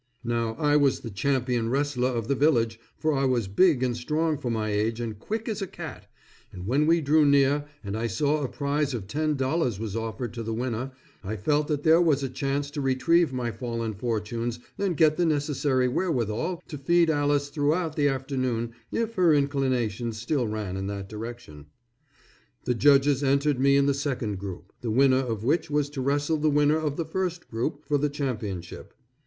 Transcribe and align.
Now 0.23 0.55
I 0.55 0.77
was 0.77 1.01
the 1.01 1.11
champion 1.11 1.69
wrestler 1.69 2.09
of 2.09 2.27
the 2.27 2.33
village 2.33 2.79
for 2.97 3.13
I 3.13 3.25
was 3.25 3.47
big 3.47 3.83
and 3.83 3.95
strong 3.95 4.35
for 4.39 4.49
my 4.49 4.71
age 4.71 4.99
and 4.99 5.19
quick 5.19 5.47
as 5.47 5.61
a 5.61 5.67
cat, 5.67 6.07
and 6.51 6.65
when 6.65 6.87
we 6.87 7.01
drew 7.01 7.23
near 7.23 7.65
and 7.83 7.95
I 7.95 8.07
saw 8.07 8.41
a 8.43 8.47
prize 8.49 8.95
of 8.95 9.05
$10 9.05 9.77
was 9.79 9.95
offered 9.95 10.33
to 10.33 10.41
the 10.41 10.55
winner, 10.55 10.91
I 11.23 11.35
felt 11.35 11.67
that 11.67 11.83
there 11.83 12.01
was 12.01 12.23
a 12.23 12.29
chance 12.29 12.71
to 12.71 12.81
retrieve 12.81 13.31
my 13.31 13.51
fallen 13.51 13.93
fortunes 13.93 14.57
and 14.75 14.97
get 14.97 15.17
the 15.17 15.25
necessary 15.27 15.87
wherewithal 15.87 16.63
to 16.67 16.77
feed 16.79 17.11
Alice 17.11 17.49
throughout 17.49 17.95
the 17.95 18.07
afternoon 18.09 18.73
if 18.91 19.13
her 19.13 19.35
inclinations 19.35 20.19
still 20.19 20.47
ran 20.47 20.77
in 20.77 20.87
that 20.87 21.09
direction. 21.09 21.67
The 22.65 22.73
judges 22.73 23.23
entered 23.23 23.59
me 23.59 23.77
in 23.77 23.85
the 23.85 23.93
second 23.93 24.39
group, 24.39 24.73
the 24.81 24.89
winner 24.89 25.17
of 25.19 25.43
which 25.43 25.69
was 25.69 25.91
to 25.91 26.01
wrestle 26.01 26.37
the 26.37 26.49
winner 26.49 26.79
of 26.79 26.97
the 26.97 27.05
first 27.05 27.47
group 27.51 27.85
for 27.85 27.99
the 27.99 28.09
championship. 28.09 28.95